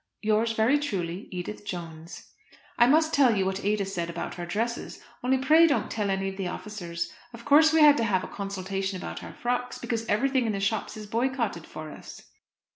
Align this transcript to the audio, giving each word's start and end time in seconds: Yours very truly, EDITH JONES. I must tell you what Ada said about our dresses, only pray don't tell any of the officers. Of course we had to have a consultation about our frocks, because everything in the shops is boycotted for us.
Yours 0.23 0.53
very 0.53 0.79
truly, 0.79 1.27
EDITH 1.31 1.63
JONES. 1.63 2.31
I 2.79 2.87
must 2.87 3.13
tell 3.13 3.37
you 3.37 3.45
what 3.45 3.63
Ada 3.63 3.85
said 3.85 4.09
about 4.09 4.39
our 4.39 4.47
dresses, 4.47 4.99
only 5.23 5.37
pray 5.37 5.67
don't 5.67 5.91
tell 5.91 6.09
any 6.09 6.27
of 6.29 6.37
the 6.37 6.47
officers. 6.47 7.13
Of 7.35 7.45
course 7.45 7.71
we 7.71 7.81
had 7.81 7.97
to 7.97 8.03
have 8.05 8.23
a 8.23 8.27
consultation 8.27 8.97
about 8.97 9.23
our 9.23 9.35
frocks, 9.35 9.77
because 9.77 10.07
everything 10.07 10.47
in 10.47 10.53
the 10.53 10.59
shops 10.59 10.97
is 10.97 11.05
boycotted 11.05 11.67
for 11.67 11.91
us. 11.91 12.23